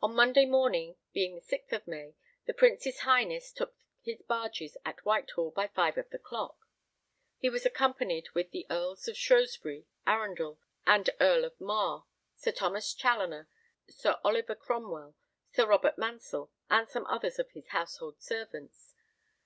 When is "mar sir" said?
11.60-12.52